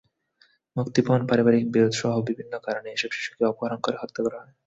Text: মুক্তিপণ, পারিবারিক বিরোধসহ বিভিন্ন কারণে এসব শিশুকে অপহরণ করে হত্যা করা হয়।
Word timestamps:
মুক্তিপণ, 0.75 1.19
পারিবারিক 1.29 1.65
বিরোধসহ 1.73 2.11
বিভিন্ন 2.27 2.53
কারণে 2.65 2.89
এসব 2.91 3.11
শিশুকে 3.13 3.43
অপহরণ 3.45 3.79
করে 3.81 3.97
হত্যা 4.01 4.21
করা 4.25 4.37
হয়। 4.41 4.53